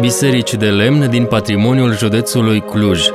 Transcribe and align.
Biserici 0.00 0.54
de 0.54 0.70
lemn 0.70 1.10
din 1.10 1.24
patrimoniul 1.24 1.96
județului 1.96 2.60
Cluj. 2.60 3.06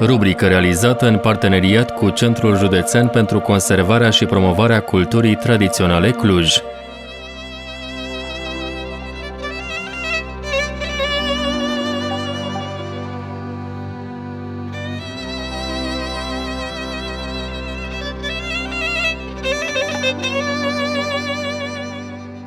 Rubrică 0.00 0.46
realizată 0.46 1.06
în 1.06 1.18
parteneriat 1.18 1.94
cu 1.94 2.10
Centrul 2.10 2.56
Județean 2.56 3.08
pentru 3.08 3.40
Conservarea 3.40 4.10
și 4.10 4.24
Promovarea 4.24 4.80
Culturii 4.80 5.34
Tradiționale 5.34 6.10
Cluj. 6.10 6.56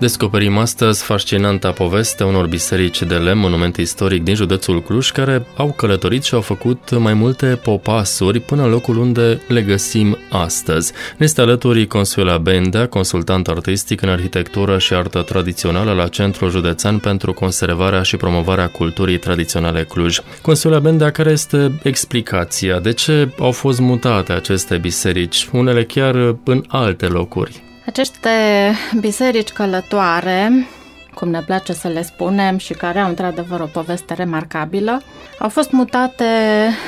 Descoperim 0.06 0.58
astăzi 0.58 1.04
fascinanta 1.04 1.72
poveste 1.72 2.24
unor 2.24 2.48
biserici 2.48 3.02
de 3.02 3.16
lemn, 3.16 3.40
monument 3.40 3.78
istoric 3.78 4.24
din 4.24 4.36
județul 4.36 4.82
Cluj, 4.82 5.12
care 5.12 5.46
au 5.56 5.72
călătorit 5.72 6.24
și 6.24 6.34
au 6.34 6.42
făcut 6.42 6.98
mai 6.98 7.14
multe 7.14 7.60
popasuri 7.64 8.40
până 8.40 8.64
în 8.64 8.70
locul 8.70 8.98
unde 8.98 9.42
le 9.48 9.62
găsim 9.62 10.18
astăzi. 10.30 10.92
Ne 11.18 11.26
este 11.26 11.42
alături 11.42 11.88
Consuela 11.88 12.38
Bendea, 12.38 12.88
consultant 12.88 13.48
artistic 13.48 14.02
în 14.02 14.10
arhitectură 14.10 14.78
și 14.78 14.94
artă 14.94 15.22
tradițională 15.22 15.92
la 15.94 16.08
Centrul 16.08 16.50
Județean 16.50 16.98
pentru 16.98 17.34
Conservarea 17.34 18.02
și 18.02 18.18
Promovarea 18.18 18.68
Culturii 18.68 19.18
Tradiționale 19.18 19.84
Cluj. 19.84 20.20
Consuela 20.42 20.80
Bendea, 20.80 21.12
care 21.12 21.32
este 21.32 21.80
explicația? 21.84 22.80
De 22.80 22.94
ce 22.94 23.30
au 23.40 23.52
fost 23.52 23.80
mutate 23.80 24.32
aceste 24.32 24.78
biserici, 24.78 25.48
unele 25.52 25.84
chiar 25.84 26.16
în 26.44 26.64
alte 26.68 27.06
locuri? 27.06 27.64
Aceste 27.86 28.30
biserici 29.00 29.50
călătoare 29.50 30.68
cum 31.16 31.30
ne 31.30 31.42
place 31.42 31.74
să 31.74 31.88
le 31.88 32.04
spunem 32.04 32.58
și 32.58 32.74
care 32.74 33.00
au 33.00 33.10
într-adevăr 33.10 33.60
o 33.60 33.66
poveste 33.66 34.14
remarcabilă, 34.14 35.02
au 35.40 35.50
fost 35.50 35.72
mutate 35.72 36.26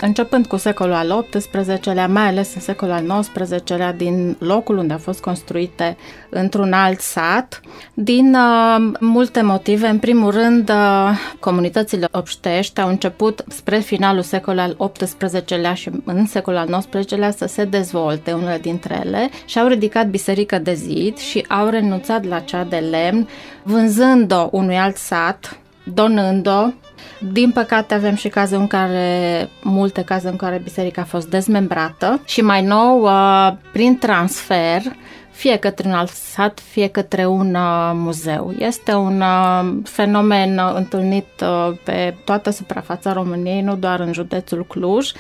începând 0.02 0.46
cu 0.46 0.58
secolul 0.58 0.94
al 0.94 1.26
XVIII-lea, 1.30 2.08
mai 2.08 2.28
ales 2.28 2.56
în 2.56 2.62
secolul 2.62 2.94
al 2.94 3.26
XIX-lea, 3.34 3.94
din 3.94 4.36
locul 4.40 4.78
unde 4.78 4.94
au 4.94 5.00
fost 5.00 5.22
construite 5.22 5.98
într-un 6.30 6.74
alt 6.74 7.00
sat, 7.00 7.62
din 7.94 8.36
uh, 8.36 8.94
multe 9.00 9.42
motive. 9.42 9.88
În 9.88 10.00
primul 10.00 10.32
rând, 10.32 10.70
uh, 10.70 11.10
comunitățile 11.40 12.08
obștești 12.12 12.82
au 12.82 12.90
început 12.90 13.44
spre 13.48 13.80
finalul 13.80 14.22
secolului 14.22 14.76
al 14.78 14.92
XVIII-lea 14.92 15.74
și 15.74 15.90
în 16.04 16.26
secolul 16.26 16.60
al 16.60 16.86
XIX-lea 16.90 17.32
să 17.32 17.48
se 17.48 17.66
dezvolte 17.66 18.32
unele 18.32 18.58
dintre 18.58 19.02
ele 19.06 19.30
și 19.46 19.60
au 19.60 19.68
ridicat 19.68 20.08
biserică 20.08 20.58
de 20.58 20.74
zid 20.74 21.18
și 21.18 21.46
au 21.48 21.70
renunțat 21.70 22.26
la 22.26 22.40
cea 22.40 22.64
de 22.64 22.78
lemn, 22.78 23.28
vânzând-o 23.64 24.48
unui 24.52 24.78
alt 24.78 24.98
sat, 24.98 25.60
donând-o. 25.94 26.68
Din 27.32 27.52
păcate 27.52 27.94
avem 27.94 28.16
și 28.16 28.28
cazuri 28.28 28.60
în 28.60 28.68
care, 28.68 29.50
multe 29.64 30.02
cazuri 30.04 30.32
în 30.32 30.38
care 30.38 30.62
biserica 30.64 31.02
a 31.02 31.06
fost 31.06 31.30
dezmembrată 31.30 32.22
și 32.26 32.42
mai 32.42 32.64
nou, 32.64 33.02
uh, 33.02 33.52
prin 33.72 33.98
transfer, 33.98 34.82
fie 35.38 35.58
către 35.58 35.88
un 35.88 35.94
alt 35.94 36.10
sat, 36.10 36.60
fie 36.60 36.88
către 36.88 37.26
un 37.26 37.54
uh, 37.54 37.92
muzeu. 37.94 38.54
Este 38.58 38.94
un 38.94 39.22
uh, 39.22 39.78
fenomen 39.84 40.60
întâlnit 40.76 41.44
pe 41.84 42.16
toată 42.26 42.50
suprafața 42.50 43.14
României, 43.14 43.62
nu 43.62 43.76
doar 43.76 44.00
în 44.00 44.14
județul 44.14 44.66
Cluj 44.66 45.12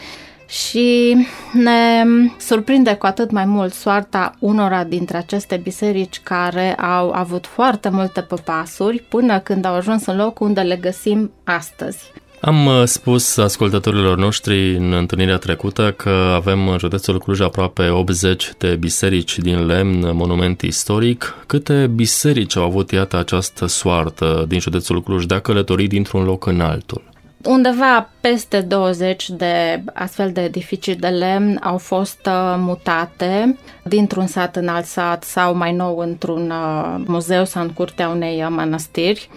și 0.48 1.18
ne 1.54 2.04
surprinde 2.38 2.96
cu 2.96 3.06
atât 3.06 3.32
mai 3.32 3.46
mult 3.46 3.74
soarta 3.74 4.32
unora 4.40 4.84
dintre 4.84 5.18
aceste 5.18 5.58
biserici 5.58 6.20
care 6.24 6.76
au 6.76 7.12
avut 7.12 7.46
foarte 7.46 7.90
multe 7.90 8.22
păpasuri 8.22 9.00
până 9.10 9.40
când 9.40 9.66
au 9.66 9.74
ajuns 9.74 10.06
în 10.06 10.18
locul 10.18 10.48
unde 10.48 10.62
le 10.62 10.76
găsim 10.76 11.32
astăzi. 11.44 12.12
Am 12.40 12.66
uh, 12.66 12.84
spus 12.86 13.38
ascultătorilor 13.38 14.18
noștri 14.18 14.76
în 14.76 14.94
întâlnirea 14.94 15.38
trecută 15.38 15.92
că 15.92 16.10
avem 16.10 16.68
în 16.68 16.78
județul 16.78 17.20
Cluj 17.20 17.40
aproape 17.40 17.90
80 17.90 18.52
de 18.58 18.76
biserici 18.76 19.40
din 19.40 19.66
lemn, 19.66 20.16
monument 20.16 20.62
istoric. 20.62 21.36
Câte 21.46 21.88
biserici 21.96 22.56
au 22.56 22.64
avut, 22.64 22.92
iată, 22.92 23.18
această 23.18 23.66
soartă 23.66 24.46
din 24.48 24.60
județul 24.60 25.04
Cluj 25.04 25.26
de 25.26 25.34
a 25.34 25.40
călători 25.40 25.88
dintr-un 25.88 26.24
loc 26.24 26.46
în 26.46 26.62
altul? 26.62 27.04
Undeva 27.44 28.10
peste 28.22 28.62
20 28.62 29.30
de 29.30 29.84
astfel 29.94 30.32
de 30.32 30.44
edificii 30.44 30.96
de 30.96 31.08
lemn 31.08 31.60
au 31.64 31.78
fost 31.78 32.20
uh, 32.26 32.56
mutate 32.58 33.58
dintr-un 33.84 34.28
sat 34.28 34.56
în 34.56 34.68
alt 34.68 34.86
sat 34.86 35.24
sau 35.24 35.56
mai 35.56 35.74
nou 35.74 35.98
într-un 35.98 36.50
uh, 36.50 37.04
muzeu 37.06 37.46
sau 37.46 37.62
în 37.64 37.70
curtea 37.70 38.10
unei 38.10 38.44
uh, 38.44 38.48
mănăstiri. 38.50 39.30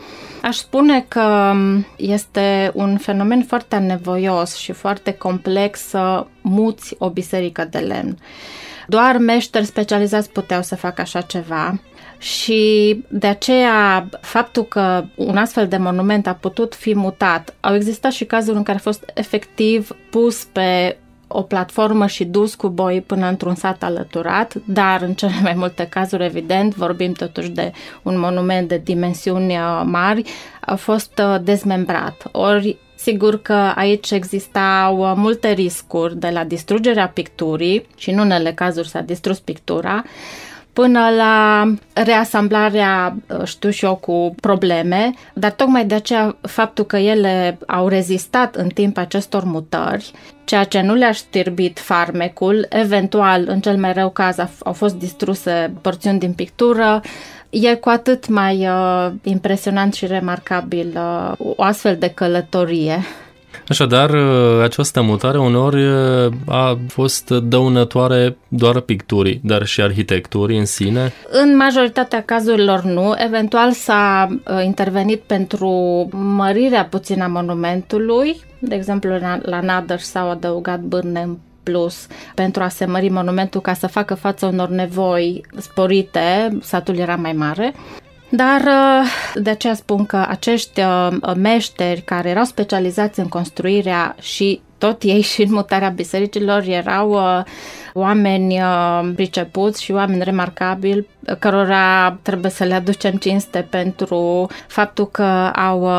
Aș 0.42 0.56
spune 0.56 1.04
că 1.08 1.52
um, 1.52 1.86
este 1.96 2.70
un 2.74 2.96
fenomen 2.98 3.42
foarte 3.42 3.76
nevoios 3.76 4.56
și 4.56 4.72
foarte 4.72 5.12
complex 5.12 5.80
să 5.80 6.26
muți 6.40 6.94
o 6.98 7.10
biserică 7.10 7.64
de 7.70 7.78
lemn. 7.78 8.18
Doar 8.86 9.16
meșteri 9.16 9.64
specializați 9.64 10.30
puteau 10.30 10.62
să 10.62 10.76
facă 10.76 11.00
așa 11.00 11.20
ceva 11.20 11.80
și 12.20 13.04
de 13.08 13.26
aceea 13.26 14.08
faptul 14.20 14.64
că 14.64 15.04
un 15.14 15.36
astfel 15.36 15.68
de 15.68 15.76
monument 15.76 16.26
a 16.26 16.32
putut 16.40 16.74
fi 16.74 16.94
mutat, 16.94 17.54
au 17.60 17.74
existat 17.74 18.12
și 18.12 18.24
cazuri 18.24 18.56
în 18.56 18.62
care 18.62 18.78
a 18.78 18.80
fost 18.80 19.10
efectiv 19.14 19.90
pus 20.10 20.44
pe 20.44 20.96
o 21.26 21.42
platformă 21.42 22.06
și 22.06 22.24
dus 22.24 22.54
cu 22.54 22.68
boi 22.68 23.00
până 23.00 23.28
într-un 23.28 23.54
sat 23.54 23.82
alăturat, 23.82 24.54
dar 24.64 25.02
în 25.02 25.14
cele 25.14 25.38
mai 25.42 25.54
multe 25.56 25.86
cazuri, 25.90 26.24
evident, 26.24 26.74
vorbim 26.74 27.12
totuși 27.12 27.50
de 27.50 27.72
un 28.02 28.18
monument 28.18 28.68
de 28.68 28.80
dimensiuni 28.84 29.56
uh, 29.56 29.82
mari, 29.84 30.22
a 30.60 30.74
fost 30.74 31.22
uh, 31.24 31.40
dezmembrat. 31.42 32.28
Ori 32.32 32.78
Sigur 32.94 33.42
că 33.42 33.72
aici 33.74 34.10
existau 34.10 34.98
uh, 34.98 35.12
multe 35.16 35.52
riscuri 35.52 36.18
de 36.18 36.28
la 36.28 36.44
distrugerea 36.44 37.08
picturii 37.08 37.86
și 37.96 38.10
în 38.10 38.18
unele 38.18 38.52
cazuri 38.52 38.88
s-a 38.88 39.00
distrus 39.00 39.38
pictura, 39.38 40.04
până 40.72 41.08
la 41.16 41.64
reasamblarea, 41.92 43.16
uh, 43.26 43.44
știu 43.44 43.70
și 43.70 43.84
eu, 43.84 43.94
cu 43.96 44.34
probleme, 44.40 45.10
dar 45.34 45.50
tocmai 45.50 45.84
de 45.84 45.94
aceea 45.94 46.36
faptul 46.40 46.84
că 46.84 46.96
ele 46.96 47.58
au 47.66 47.88
rezistat 47.88 48.54
în 48.54 48.68
timp 48.68 48.96
acestor 48.96 49.44
mutări, 49.44 50.10
ceea 50.44 50.64
ce 50.64 50.80
nu 50.80 50.94
le-a 50.94 51.12
știrbit 51.12 51.78
farmecul, 51.78 52.66
eventual, 52.68 53.44
în 53.46 53.60
cel 53.60 53.76
mai 53.76 53.92
rău 53.92 54.10
caz, 54.10 54.36
au 54.64 54.72
fost 54.72 54.94
distruse 54.94 55.72
porțiuni 55.80 56.18
din 56.18 56.32
pictură, 56.32 57.00
e 57.50 57.74
cu 57.74 57.88
atât 57.88 58.28
mai 58.28 58.68
uh, 58.68 59.10
impresionant 59.22 59.94
și 59.94 60.06
remarcabil 60.06 60.92
uh, 60.96 61.32
o 61.56 61.62
astfel 61.62 61.96
de 61.96 62.08
călătorie 62.08 62.98
Așadar, 63.70 64.10
uh, 64.10 64.62
această 64.62 65.02
mutare 65.02 65.38
uneori 65.38 65.86
uh, 65.86 66.32
a 66.46 66.78
fost 66.88 67.30
dăunătoare 67.30 68.36
doar 68.48 68.80
picturii, 68.80 69.40
dar 69.44 69.64
și 69.64 69.80
arhitecturii 69.80 70.58
în 70.58 70.64
sine? 70.64 71.12
În 71.30 71.56
majoritatea 71.56 72.22
cazurilor 72.22 72.82
nu. 72.82 73.14
Eventual 73.16 73.72
s-a 73.72 74.28
uh, 74.28 74.64
intervenit 74.64 75.20
pentru 75.20 75.70
mărirea 76.12 76.84
puțin 76.84 77.20
a 77.20 77.26
monumentului. 77.26 78.40
De 78.58 78.74
exemplu, 78.74 79.18
la 79.42 79.60
Nadăr 79.60 79.98
s-au 79.98 80.30
adăugat 80.30 80.80
bârne 80.80 81.20
în 81.20 81.36
plus 81.62 82.06
pentru 82.34 82.62
a 82.62 82.68
se 82.68 82.84
mări 82.84 83.08
monumentul 83.08 83.60
ca 83.60 83.72
să 83.72 83.86
facă 83.86 84.14
față 84.14 84.46
unor 84.46 84.68
nevoi 84.68 85.40
sporite, 85.56 86.58
satul 86.62 86.96
era 86.96 87.16
mai 87.16 87.32
mare. 87.32 87.74
Dar 88.30 88.60
uh, 88.60 89.42
de 89.42 89.50
aceea 89.50 89.74
spun 89.74 90.06
că 90.06 90.24
acești 90.28 90.80
uh, 90.80 91.34
meșteri 91.36 92.00
care 92.00 92.28
erau 92.28 92.44
specializați 92.44 93.20
în 93.20 93.28
construirea 93.28 94.16
și 94.20 94.60
tot 94.78 95.02
ei 95.02 95.20
și 95.20 95.42
în 95.42 95.52
mutarea 95.52 95.88
bisericilor 95.88 96.62
erau 96.62 97.10
uh, 97.10 97.44
oameni 97.92 98.60
pricepuți 99.14 99.82
și 99.82 99.92
oameni 99.92 100.22
remarcabili 100.22 101.06
cărora 101.38 102.18
trebuie 102.22 102.50
să 102.50 102.64
le 102.64 102.74
aducem 102.74 103.14
cinste 103.14 103.66
pentru 103.70 104.48
faptul 104.66 105.06
că 105.06 105.22
au 105.54 105.90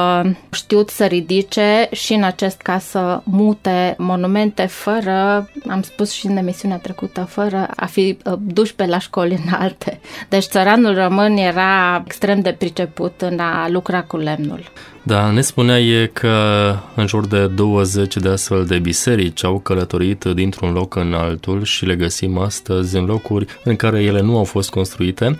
știut 0.52 0.90
să 0.90 1.06
ridice 1.06 1.88
și 1.92 2.14
în 2.14 2.24
acest 2.24 2.62
caz 2.62 2.84
să 2.84 3.22
mute 3.24 3.96
monumente 3.98 4.66
fără, 4.66 5.50
am 5.70 5.82
spus 5.82 6.12
și 6.12 6.26
în 6.28 6.38
emisiunea 6.38 6.78
trecută, 6.78 7.22
fără 7.22 7.68
a 7.76 7.86
fi 7.86 8.18
duși 8.40 8.76
pe 8.76 8.86
la 8.86 9.00
școli 9.00 9.44
înalte. 9.46 10.00
Deci 10.30 10.44
țăranul 10.44 10.96
român 10.96 11.38
era 11.38 12.04
extrem 12.06 12.40
de 12.40 12.52
priceput 12.52 13.22
în 13.22 13.40
a 13.40 13.68
lucra 13.70 14.04
cu 14.04 14.18
lemnul. 14.18 14.64
Da, 15.04 15.32
ne 15.32 15.42
spuneai 15.42 16.10
că 16.14 16.76
în 16.96 17.08
jur 17.08 17.28
de 17.28 17.48
20 17.48 18.16
de 18.18 18.30
astfel 18.30 18.66
de 18.66 18.80
biserici 18.80 19.44
au 19.44 19.60
călătorit 19.60 20.24
dintr-un 20.24 20.72
loc 20.72 20.96
în 20.96 21.14
altul 21.14 21.64
și 21.64 21.81
le 21.86 21.96
găsim 21.96 22.38
astăzi 22.38 22.98
în 22.98 23.06
locuri 23.06 23.46
în 23.64 23.76
care 23.76 24.04
ele 24.04 24.22
nu 24.22 24.38
au 24.38 24.44
fost 24.44 24.70
construite. 24.70 25.38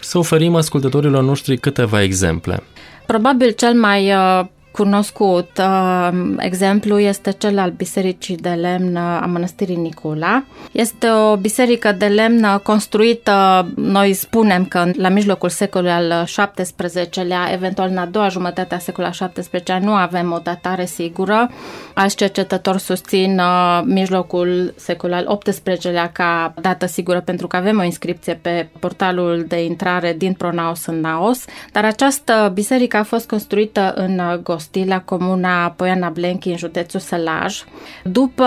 Să 0.00 0.18
oferim 0.18 0.54
ascultătorilor 0.54 1.22
noștri 1.22 1.58
câteva 1.58 2.02
exemple. 2.02 2.62
Probabil 3.06 3.50
cel 3.50 3.74
mai 3.74 4.12
uh, 4.12 4.44
cunoscut 4.76 5.50
uh, 5.58 6.08
exemplu 6.38 6.98
este 6.98 7.30
cel 7.30 7.58
al 7.58 7.70
Bisericii 7.70 8.36
de 8.36 8.48
Lemn 8.48 8.96
a 8.96 9.26
Mănăstirii 9.26 9.76
Nicula. 9.76 10.44
Este 10.72 11.06
o 11.10 11.36
biserică 11.36 11.92
de 11.92 12.06
lemn 12.06 12.60
construită, 12.62 13.68
noi 13.76 14.12
spunem 14.12 14.64
că 14.64 14.90
la 14.96 15.08
mijlocul 15.08 15.48
secolului 15.48 15.92
al 15.92 16.24
XVII-lea, 16.54 17.52
eventual 17.52 17.88
în 17.90 17.96
a 17.96 18.06
doua 18.06 18.28
jumătate 18.28 18.74
a 18.74 18.78
secolului 18.78 19.16
al 19.20 19.32
XVII-lea, 19.34 19.78
nu 19.78 19.92
avem 19.92 20.32
o 20.32 20.38
datare 20.38 20.84
sigură. 20.84 21.50
Alți 21.94 22.16
cercetători 22.16 22.80
susțin 22.80 23.38
uh, 23.38 23.82
mijlocul 23.84 24.74
secolului 24.76 25.24
al 25.26 25.38
XVIII-lea 25.38 26.10
ca 26.12 26.54
dată 26.60 26.86
sigură 26.86 27.20
pentru 27.20 27.46
că 27.46 27.56
avem 27.56 27.78
o 27.78 27.84
inscripție 27.84 28.38
pe 28.42 28.68
portalul 28.78 29.44
de 29.48 29.64
intrare 29.64 30.14
din 30.18 30.32
Pronaos 30.32 30.86
în 30.86 31.00
Naos, 31.00 31.44
dar 31.72 31.84
această 31.84 32.50
biserică 32.54 32.96
a 32.96 33.02
fost 33.02 33.28
construită 33.28 33.92
în 33.96 34.40
Gos 34.42 34.63
Costi, 34.64 34.84
la 34.84 35.00
comuna 35.00 35.70
Poiana 35.70 36.08
Blenchi, 36.08 36.48
în 36.48 36.56
județul 36.56 37.00
Sălaj. 37.00 37.62
După 38.04 38.44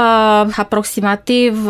aproximativ 0.56 1.70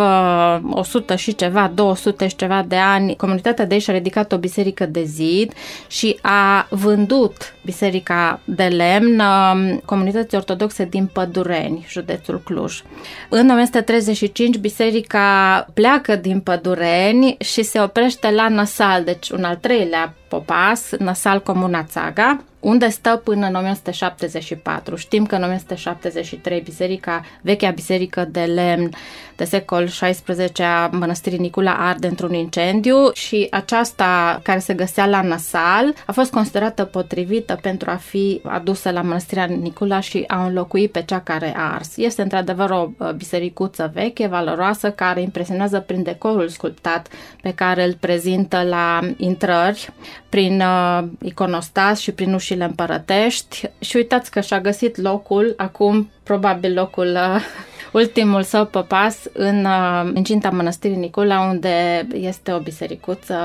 100 0.70 1.14
uh, 1.14 1.20
și 1.20 1.36
ceva, 1.36 1.72
200 1.76 2.28
și 2.28 2.36
ceva 2.36 2.66
de 2.68 2.76
ani, 2.76 3.16
comunitatea 3.16 3.66
de 3.66 3.74
aici 3.74 3.90
a 3.90 3.92
ridicat 3.92 4.32
o 4.32 4.38
biserică 4.38 4.86
de 4.86 5.04
zid 5.04 5.54
și 5.88 6.20
a 6.22 6.68
vândut 6.70 7.56
biserica 7.66 8.40
de 8.46 8.64
lemn 8.64 9.20
um, 9.20 9.82
comunității 9.86 10.38
ortodoxe 10.38 10.86
din 10.86 11.06
Pădureni, 11.14 11.86
județul 11.90 12.42
Cluj. 12.44 12.82
În 13.30 13.50
1935 13.50 14.58
biserica 14.58 15.68
pleacă 15.74 16.16
din 16.16 16.40
Pădureni 16.40 17.36
și 17.40 17.64
se 17.64 17.82
oprește 17.82 18.32
la 18.32 18.50
Năsal, 18.50 19.04
deci 19.04 19.30
un 19.30 19.44
al 19.44 19.56
treilea 19.56 20.14
popas, 20.28 20.92
Năsal 20.98 21.42
Comuna 21.42 21.84
Țaga, 21.84 22.44
unde 22.60 22.90
stă 22.90 23.22
până 23.24 23.48
în 23.48 23.56
1974. 23.56 24.96
Știm 24.96 25.26
că 25.26 25.36
în 25.36 25.44
1973 25.44 26.62
biserica, 26.62 27.26
vechea 27.42 27.70
biserică 27.70 28.28
de 28.32 28.42
lemn 28.42 28.90
de 29.36 29.44
secol 29.44 29.86
XVI 29.86 30.62
a 30.62 30.88
mănăstirii 30.88 31.38
Nicula 31.38 31.74
arde 31.74 32.08
într-un 32.08 32.34
incendiu 32.34 33.12
și 33.14 33.48
aceasta 33.52 34.40
care 34.44 34.60
se 34.60 34.74
găsea 34.74 35.06
la 35.06 35.22
Nasal 35.22 35.94
a 36.06 36.12
fost 36.12 36.32
considerată 36.32 36.84
potrivită 36.84 37.60
pentru 37.62 37.90
a 37.90 37.96
fi 37.96 38.42
adusă 38.44 38.92
la 38.92 39.02
mănăstirea 39.02 39.46
Nicula 39.46 40.00
și 40.00 40.24
a 40.28 40.46
înlocui 40.46 40.88
pe 40.88 41.04
cea 41.06 41.20
care 41.20 41.54
a 41.58 41.74
ars. 41.74 41.98
Este 41.98 42.22
într-adevăr 42.22 42.70
o 42.70 42.90
uh, 42.98 43.12
bisericuță 43.12 43.92
veche, 43.94 44.28
valoroasă, 44.28 44.92
care 44.92 45.22
impresionează 45.22 45.80
prin 45.80 46.04
decorul 46.04 46.48
sculptat 46.48 47.08
pe 47.42 47.54
care 47.54 47.84
îl 47.84 47.94
prezintă 47.94 48.64
la 48.64 49.00
intrări, 49.18 49.90
prin 50.30 50.62
uh, 50.62 51.04
iconostas 51.22 52.00
și 52.00 52.12
prin 52.12 52.34
ușile 52.34 52.64
împărătești 52.64 53.70
și 53.80 53.96
uitați 53.96 54.32
că 54.32 54.40
și-a 54.40 54.62
găsit 54.62 54.98
locul, 54.98 55.54
acum 55.58 56.10
probabil 56.24 56.74
locul 56.74 57.08
uh, 57.16 57.42
ultimul 58.02 58.44
său 58.44 58.66
păpas 58.66 59.18
în 59.34 59.66
uh, 59.66 60.12
incinta 60.14 60.50
mănăstirii 60.50 60.98
Nicula, 60.98 61.40
unde 61.40 62.08
este 62.14 62.52
o 62.52 62.60
bisericuță 62.60 63.36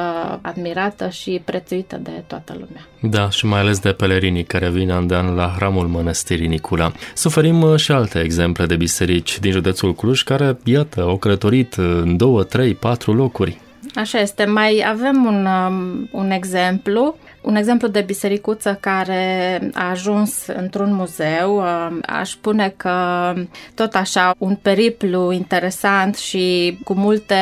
admirată 0.43 1.09
și 1.09 1.43
prețuită 1.45 2.01
de 2.03 2.23
toată 2.27 2.53
lumea. 2.53 2.87
Da, 3.01 3.31
și 3.31 3.47
mai 3.47 3.61
ales 3.61 3.79
de 3.79 3.93
pelerinii 3.93 4.45
care 4.45 4.71
vin 4.71 4.91
an 4.91 5.07
de 5.07 5.15
an 5.15 5.35
la 5.35 5.53
hramul 5.57 5.87
mănăstirii 5.87 6.49
Nicula. 6.49 6.93
Suferim 7.15 7.63
uh, 7.63 7.77
și 7.79 7.93
alte 7.93 8.21
exemple 8.21 8.67
de 8.67 8.77
biserici 8.77 9.39
din 9.39 9.51
județul 9.51 9.95
Cluj 9.95 10.23
care, 10.23 10.59
iată, 10.65 11.01
au 11.01 11.17
călătorit 11.17 11.75
în 11.75 12.17
două, 12.17 12.43
trei, 12.43 12.75
patru 12.75 13.15
locuri. 13.15 13.61
Așa 13.95 14.19
este. 14.19 14.45
Mai 14.45 14.85
avem 14.87 15.25
un, 15.25 15.47
um, 15.47 16.09
un 16.11 16.31
exemplu 16.31 17.17
un 17.43 17.55
exemplu 17.55 17.89
de 17.89 18.01
bisericuță 18.01 18.79
care 18.81 19.61
a 19.75 19.91
ajuns 19.91 20.47
într-un 20.47 20.95
muzeu, 20.95 21.57
uh, 21.57 21.99
aș 22.07 22.31
spune 22.31 22.75
că 22.77 23.33
tot 23.75 23.95
așa 23.95 24.35
un 24.39 24.55
periplu 24.55 25.33
interesant 25.33 26.17
și 26.17 26.79
cu 26.85 26.95
multe 26.95 27.37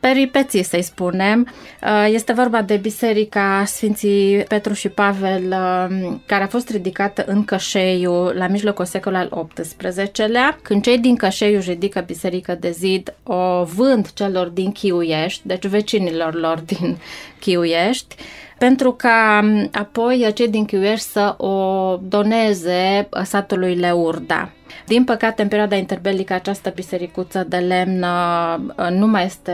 peripeții, 0.00 0.62
să-i 0.62 0.82
spunem. 0.82 1.48
Uh, 1.82 2.08
este 2.12 2.32
vorba 2.32 2.62
de 2.62 2.76
Biserica 2.76 3.64
Sfinții 3.66 4.44
Petru 4.48 4.72
și 4.72 4.88
Pavel, 4.88 5.42
uh, 5.46 6.12
care 6.26 6.42
a 6.42 6.46
fost 6.46 6.70
ridicată 6.70 7.24
în 7.26 7.44
Cășeiu 7.44 8.12
la 8.12 8.46
mijlocul 8.46 8.84
secolului 8.84 9.28
al 9.30 9.48
XVIII-lea. 9.54 10.58
Când 10.62 10.82
cei 10.82 10.98
din 10.98 11.16
Cășeiu 11.16 11.56
își 11.56 11.70
ridică 11.70 12.04
biserică 12.06 12.56
de 12.60 12.70
zid, 12.70 13.14
o 13.22 13.64
vând 13.64 14.12
celor 14.12 14.46
din 14.46 14.72
Chiuiești, 14.72 15.46
deci 15.46 15.66
vecinilor 15.66 16.34
lor 16.34 16.58
din 16.58 16.98
Chiuiești, 17.40 18.14
pentru 18.58 18.92
ca 18.92 19.40
apoi 19.72 20.30
cei 20.34 20.48
din 20.48 20.64
Chiuiești 20.64 21.06
să 21.06 21.34
o 21.36 21.96
doneze 21.96 23.08
satului 23.22 23.74
Leurda. 23.74 24.50
Din 24.86 25.04
păcate, 25.04 25.42
în 25.42 25.48
perioada 25.48 25.76
interbelică, 25.76 26.32
această 26.32 26.72
bisericuță 26.74 27.44
de 27.48 27.56
lemn 27.56 28.02
uh, 28.02 28.58
nu 28.90 29.06
mai 29.06 29.24
este 29.24 29.52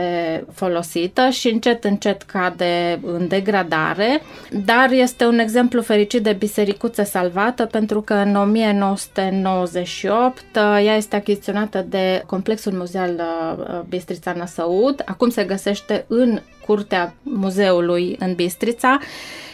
folosită 0.53 1.29
și 1.29 1.49
încet, 1.49 1.83
încet 1.83 2.21
cade 2.21 2.99
în 3.03 3.27
degradare, 3.27 4.21
dar 4.65 4.91
este 4.91 5.25
un 5.25 5.39
exemplu 5.39 5.81
fericit 5.81 6.23
de 6.23 6.33
bisericuță 6.33 7.03
salvată 7.03 7.65
pentru 7.65 8.01
că 8.01 8.13
în 8.13 8.35
1998 8.35 10.43
uh, 10.55 10.61
ea 10.85 10.95
este 10.95 11.15
achiziționată 11.15 11.85
de 11.89 12.23
Complexul 12.25 12.73
Muzeal 12.73 13.13
uh, 13.17 13.79
Bistrița 13.89 14.31
Năsăud. 14.31 15.01
Acum 15.05 15.29
se 15.29 15.43
găsește 15.43 16.05
în 16.07 16.39
curtea 16.67 17.13
muzeului 17.23 18.15
în 18.19 18.33
Bistrița 18.33 18.99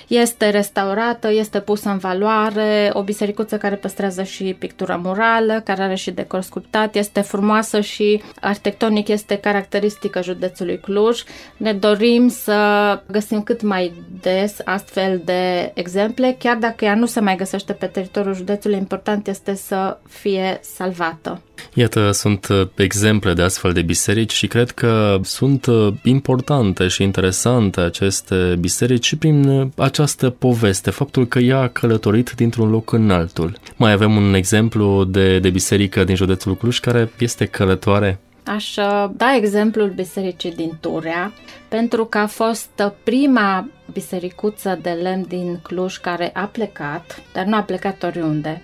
este 0.07 0.49
restaurată, 0.49 1.31
este 1.31 1.59
pusă 1.59 1.89
în 1.89 1.97
valoare, 1.97 2.89
o 2.93 3.03
bisericuță 3.03 3.57
care 3.57 3.75
păstrează 3.75 4.23
și 4.23 4.55
pictura 4.59 4.95
murală, 4.95 5.61
care 5.63 5.81
are 5.81 5.95
și 5.95 6.11
decor 6.11 6.41
sculptat, 6.41 6.95
este 6.95 7.21
frumoasă 7.21 7.81
și 7.81 8.21
arhitectonic 8.41 9.07
este 9.07 9.37
caracteristică 9.37 10.21
județului 10.21 10.79
Cluj. 10.79 11.23
Ne 11.57 11.73
dorim 11.73 12.27
să 12.27 13.01
găsim 13.11 13.43
cât 13.43 13.61
mai 13.61 13.93
des 14.21 14.55
astfel 14.65 15.21
de 15.25 15.71
exemple, 15.73 16.35
chiar 16.39 16.55
dacă 16.55 16.85
ea 16.85 16.95
nu 16.95 17.05
se 17.05 17.19
mai 17.19 17.35
găsește 17.35 17.73
pe 17.73 17.85
teritoriul 17.85 18.35
județului, 18.35 18.77
important 18.77 19.27
este 19.27 19.55
să 19.55 19.97
fie 20.07 20.59
salvată. 20.61 21.41
Iată, 21.75 22.11
sunt 22.11 22.47
uh, 22.47 22.67
exemple 22.75 23.33
de 23.33 23.41
astfel 23.41 23.71
de 23.71 23.81
biserici 23.81 24.31
și 24.31 24.47
cred 24.47 24.71
că 24.71 25.19
sunt 25.23 25.65
uh, 25.65 25.93
importante 26.03 26.87
și 26.87 27.03
interesante 27.03 27.81
aceste 27.81 28.55
biserici 28.59 29.05
și 29.05 29.17
prin 29.17 29.43
uh, 29.43 29.67
această 29.77 30.29
poveste, 30.29 30.89
faptul 30.89 31.27
că 31.27 31.39
ea 31.39 31.59
a 31.59 31.67
călătorit 31.67 32.31
dintr-un 32.31 32.69
loc 32.69 32.91
în 32.91 33.11
altul. 33.11 33.57
Mai 33.75 33.91
avem 33.91 34.15
un 34.15 34.33
exemplu 34.33 35.03
de, 35.03 35.39
de 35.39 35.49
biserică 35.49 36.03
din 36.03 36.15
județul 36.15 36.55
Cluj 36.55 36.79
care 36.79 37.11
este 37.17 37.45
călătoare 37.45 38.19
Aș 38.45 38.73
da 39.11 39.35
exemplul 39.35 39.89
bisericii 39.89 40.51
din 40.55 40.77
Turea, 40.79 41.33
pentru 41.67 42.05
că 42.05 42.17
a 42.17 42.27
fost 42.27 42.69
prima 43.03 43.67
bisericuță 43.91 44.79
de 44.81 44.89
lemn 44.89 45.25
din 45.27 45.59
Cluj 45.61 45.97
care 45.97 46.31
a 46.33 46.45
plecat, 46.45 47.21
dar 47.33 47.45
nu 47.45 47.55
a 47.55 47.61
plecat 47.61 48.03
oriunde. 48.03 48.61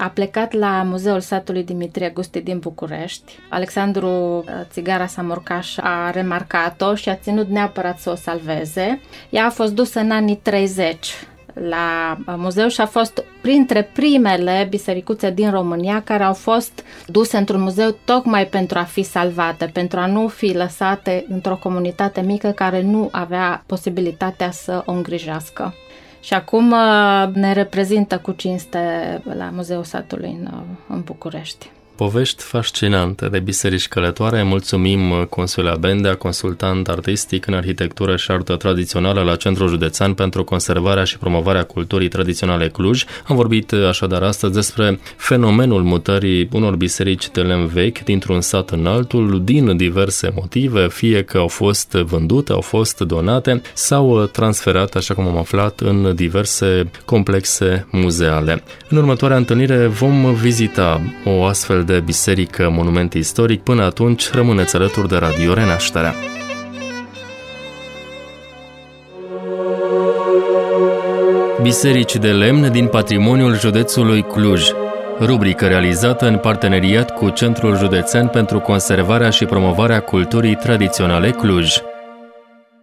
A 0.00 0.08
plecat 0.08 0.52
la 0.52 0.82
Muzeul 0.82 1.20
Satului 1.20 1.64
Dimitrie 1.64 2.08
Gusti 2.08 2.40
din 2.40 2.58
București. 2.58 3.38
Alexandru 3.48 4.08
uh, 4.08 4.44
Țigara 4.70 5.06
Samorcaș 5.06 5.76
a 5.76 6.10
remarcat-o 6.10 6.94
și 6.94 7.08
a 7.08 7.14
ținut 7.16 7.48
neapărat 7.48 7.98
să 7.98 8.10
o 8.10 8.14
salveze. 8.14 9.00
Ea 9.30 9.44
a 9.46 9.50
fost 9.50 9.74
dusă 9.74 10.00
în 10.00 10.10
anii 10.10 10.36
30 10.36 11.06
la 11.54 12.18
uh, 12.18 12.34
muzeu 12.36 12.68
și 12.68 12.80
a 12.80 12.86
fost 12.86 13.24
printre 13.40 13.90
primele 13.92 14.66
bisericuțe 14.70 15.30
din 15.30 15.50
România 15.50 16.02
care 16.02 16.22
au 16.22 16.34
fost 16.34 16.84
duse 17.06 17.36
într-un 17.36 17.60
muzeu 17.60 17.96
tocmai 18.04 18.46
pentru 18.46 18.78
a 18.78 18.82
fi 18.84 19.02
salvate, 19.02 19.70
pentru 19.72 19.98
a 19.98 20.06
nu 20.06 20.28
fi 20.28 20.56
lăsate 20.56 21.24
într-o 21.28 21.56
comunitate 21.56 22.20
mică 22.20 22.50
care 22.50 22.82
nu 22.82 23.08
avea 23.12 23.62
posibilitatea 23.66 24.50
să 24.50 24.82
o 24.86 24.92
îngrijească 24.92 25.74
și 26.20 26.34
acum 26.34 26.70
uh, 26.70 27.28
ne 27.32 27.52
reprezintă 27.52 28.18
cu 28.18 28.32
cinste 28.32 28.78
la 29.24 29.50
Muzeul 29.52 29.84
Satului 29.84 30.38
în, 30.40 30.48
uh, 30.52 30.62
în 30.88 31.02
București. 31.02 31.70
Povești 31.98 32.42
fascinante 32.42 33.28
de 33.28 33.38
biserici 33.38 33.88
călătoare. 33.88 34.42
Mulțumim 34.42 35.10
uh, 35.10 35.22
Consuela 35.28 35.74
Bendea, 35.74 36.14
consultant 36.14 36.88
artistic 36.88 37.46
în 37.46 37.54
arhitectură 37.54 38.16
și 38.16 38.30
artă 38.30 38.56
tradițională 38.56 39.22
la 39.22 39.36
Centrul 39.36 39.68
Județean 39.68 40.14
pentru 40.14 40.44
conservarea 40.44 41.04
și 41.04 41.18
promovarea 41.18 41.62
culturii 41.62 42.08
tradiționale 42.08 42.68
Cluj. 42.68 43.04
Am 43.26 43.36
vorbit 43.36 43.70
uh, 43.70 43.86
așadar 43.86 44.22
astăzi 44.22 44.52
despre 44.52 45.00
fenomenul 45.16 45.82
mutării 45.82 46.48
unor 46.52 46.76
biserici 46.76 47.30
de 47.30 47.40
lemn 47.40 47.66
vechi 47.66 47.98
dintr-un 47.98 48.40
sat 48.40 48.70
în 48.70 48.86
altul 48.86 49.40
din 49.44 49.76
diverse 49.76 50.32
motive, 50.34 50.88
fie 50.88 51.22
că 51.22 51.38
au 51.38 51.48
fost 51.48 51.92
vândute, 51.92 52.52
au 52.52 52.60
fost 52.60 53.00
donate 53.00 53.62
sau 53.74 54.22
uh, 54.22 54.28
transferate, 54.28 54.98
așa 54.98 55.14
cum 55.14 55.26
am 55.26 55.36
aflat, 55.36 55.80
în 55.80 56.14
diverse 56.14 56.90
complexe 57.04 57.86
muzeale. 57.90 58.62
În 58.88 58.96
următoarea 58.96 59.36
întâlnire 59.36 59.86
vom 59.86 60.34
vizita 60.34 61.00
o 61.24 61.44
astfel 61.44 61.86
de 61.88 62.00
biserică, 62.00 62.70
monument 62.70 63.12
istoric. 63.12 63.62
Până 63.62 63.82
atunci, 63.82 64.30
rămâneți 64.30 64.76
alături 64.76 65.08
de 65.08 65.16
Radio 65.16 65.54
Renașterea. 65.54 66.14
Biserici 71.62 72.16
de 72.16 72.30
lemn 72.30 72.72
din 72.72 72.86
patrimoniul 72.86 73.58
județului 73.58 74.22
Cluj. 74.22 74.70
Rubrică 75.20 75.66
realizată 75.66 76.26
în 76.26 76.36
parteneriat 76.36 77.14
cu 77.14 77.28
Centrul 77.28 77.76
Județean 77.76 78.28
pentru 78.28 78.60
Conservarea 78.60 79.30
și 79.30 79.44
Promovarea 79.44 80.00
Culturii 80.00 80.54
Tradiționale 80.54 81.30
Cluj. 81.30 81.76